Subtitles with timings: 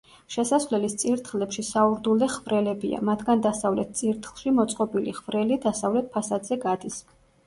[0.33, 6.99] შესასვლელის წირთხლებში საურდულე ხვრელებია, მათგან დასავლეთ წირთხლში მოწყობილი ხვრელი დასავლეთ ფასადზე გადის.